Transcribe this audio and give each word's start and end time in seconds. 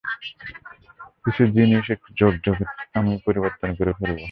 কিছু 1.25 1.43
জিনিস 1.47 1.85
একটু 1.89 2.09
ঝক্ঝকে, 2.19 2.65
আমি 2.99 3.11
পরিবর্তন 3.25 3.69
করে 3.75 3.91
ফেলব। 3.93 4.19